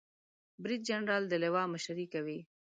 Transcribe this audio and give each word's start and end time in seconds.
بریدجنرال 0.63 1.23
د 1.27 1.33
لوا 1.43 1.63
مشري 1.73 2.05
کوي 2.13 2.39